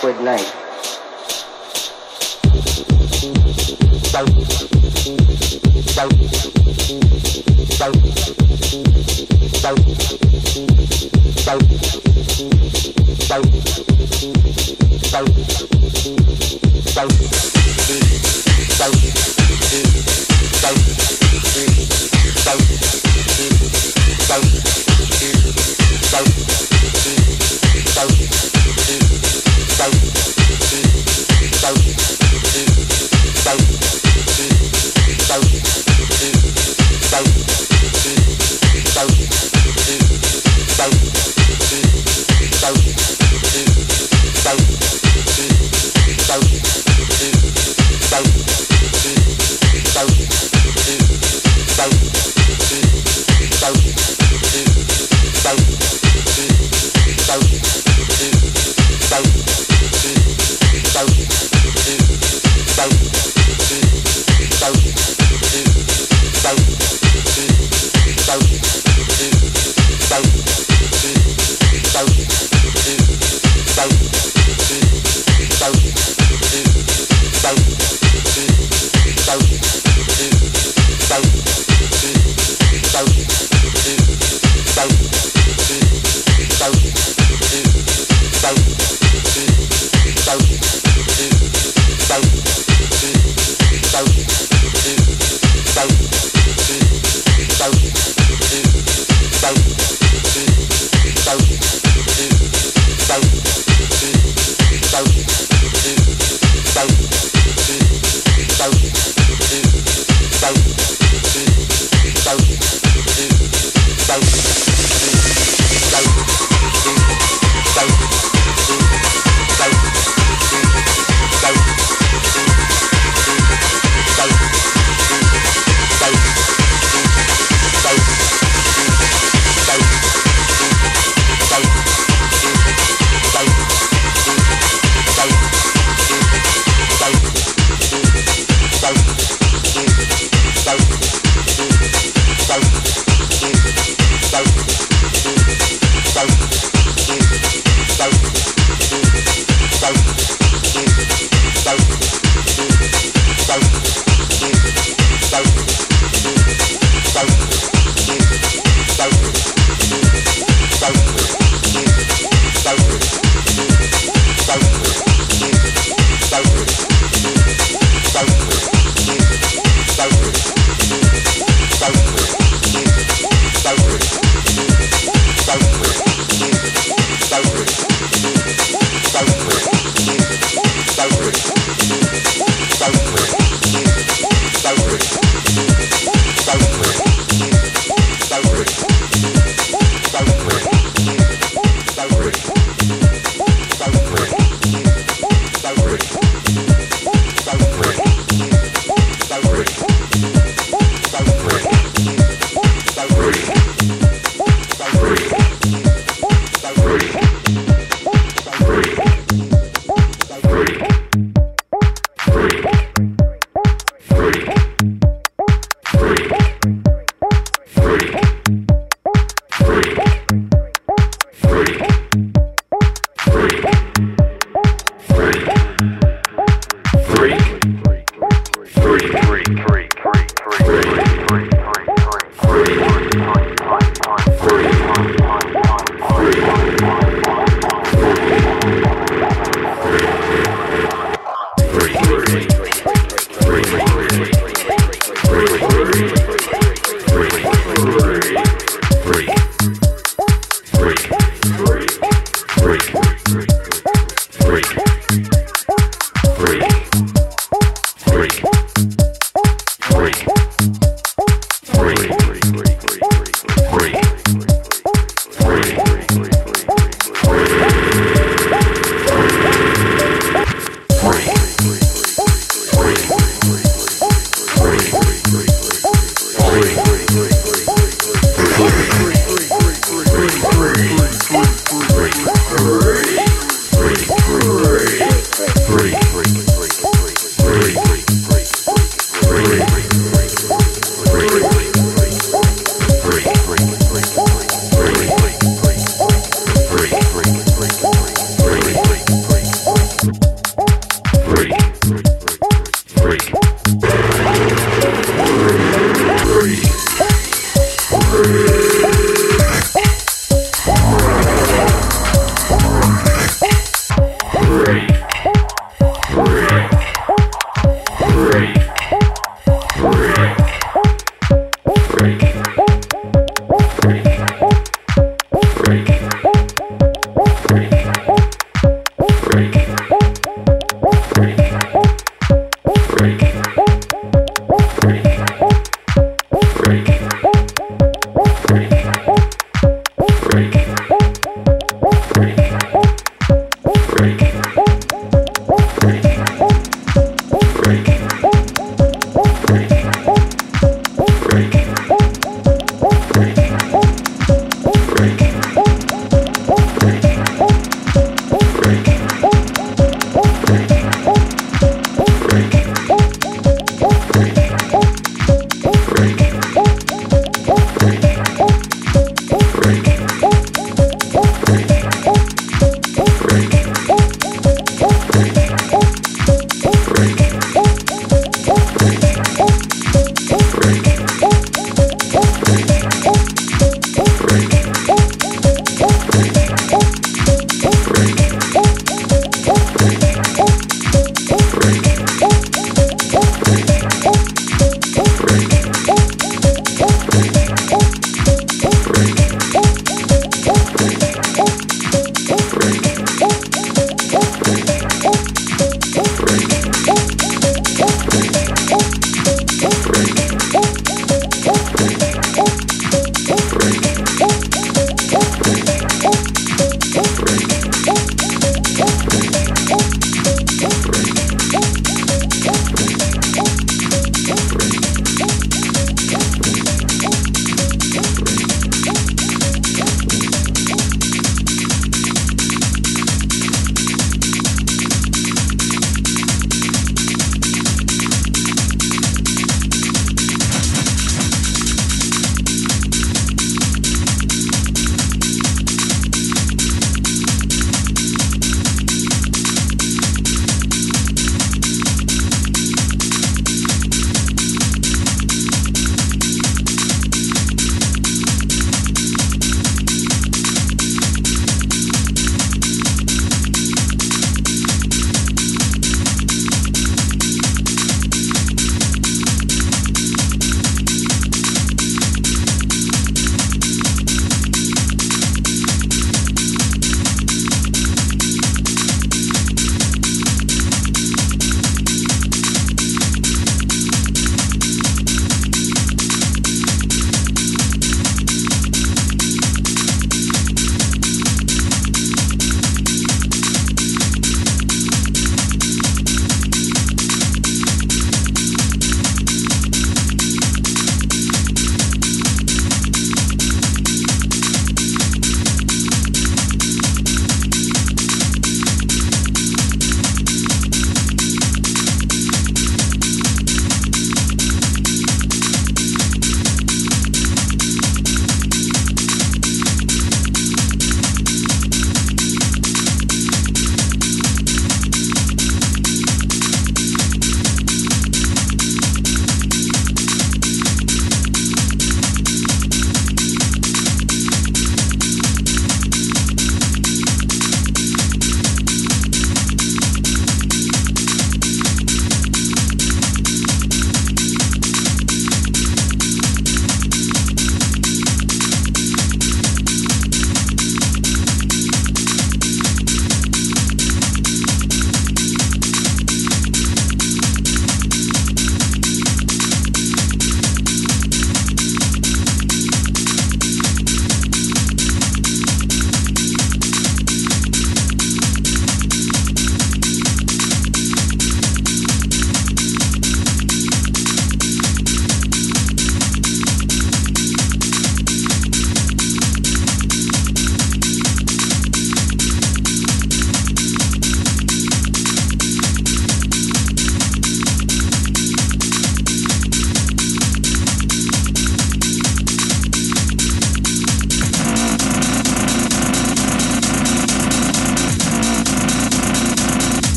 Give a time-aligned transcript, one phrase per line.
[0.00, 0.55] 6.9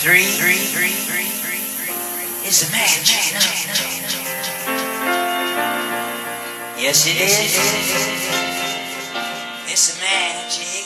[0.00, 2.48] Three, three, three, three, three, three.
[2.48, 3.20] It's a magic.
[6.80, 7.36] Yes, it is.
[9.70, 10.79] It's magic